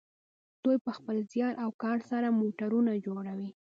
دوی 0.63 0.77
په 0.85 0.91
خپل 0.97 1.15
زیار 1.31 1.53
او 1.63 1.69
کار 1.83 1.99
سره 2.11 2.35
موټرونه 2.41 2.91
جوړوي. 3.05 3.49